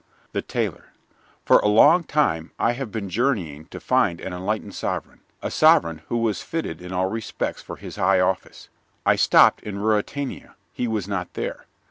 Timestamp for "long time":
1.67-2.53